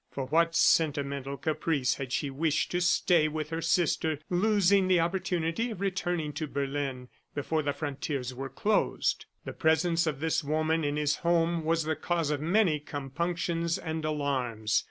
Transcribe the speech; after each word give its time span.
For 0.09 0.25
what 0.25 0.55
sentimental 0.55 1.37
caprice 1.37 1.93
had 1.93 2.11
she 2.11 2.31
wished 2.31 2.71
to 2.71 2.81
stay 2.81 3.27
with 3.27 3.51
her 3.51 3.61
sister, 3.61 4.17
losing 4.31 4.87
the 4.87 4.99
opportunity 4.99 5.69
of 5.69 5.79
returning 5.79 6.33
to 6.33 6.47
Berlin 6.47 7.07
before 7.35 7.61
the 7.61 7.71
frontiers 7.71 8.33
were 8.33 8.49
closed? 8.49 9.27
The 9.45 9.53
presence 9.53 10.07
of 10.07 10.19
this 10.19 10.43
woman 10.43 10.83
in 10.83 10.95
his 10.97 11.17
home 11.17 11.63
was 11.65 11.83
the 11.83 11.95
cause 11.95 12.31
of 12.31 12.41
many 12.41 12.79
compunctions 12.79 13.77
and 13.77 14.03
alarms. 14.03 14.79